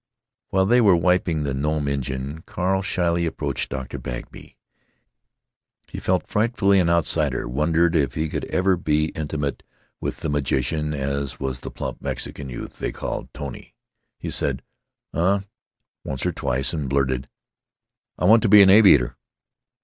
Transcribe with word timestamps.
While 0.49 0.65
they 0.65 0.81
were 0.81 0.95
wiping 0.95 1.43
the 1.43 1.53
Gnôme 1.53 1.87
engine 1.87 2.41
Carl 2.47 2.81
shyly 2.81 3.27
approached 3.27 3.69
Dr. 3.69 3.99
Bagby. 3.99 4.57
He 5.91 5.99
felt 5.99 6.27
frightfully 6.27 6.79
an 6.79 6.89
outsider; 6.89 7.47
wondered 7.47 7.95
if 7.95 8.15
he 8.15 8.27
could 8.27 8.45
ever 8.45 8.75
be 8.77 9.09
intimate 9.09 9.61
with 9.99 10.21
the 10.21 10.29
magician 10.29 10.95
as 10.95 11.39
was 11.39 11.59
the 11.59 11.69
plump 11.69 12.01
Mexican 12.01 12.49
youth 12.49 12.79
they 12.79 12.91
called 12.91 13.29
"Tony." 13.31 13.75
He 14.17 14.31
said 14.31 14.63
"Uh" 15.13 15.41
once 16.03 16.25
or 16.25 16.31
twice, 16.31 16.73
and 16.73 16.89
blurted, 16.89 17.29
"I 18.17 18.25
want 18.25 18.41
to 18.41 18.49
be 18.49 18.63
an 18.63 18.71
aviator." 18.71 19.17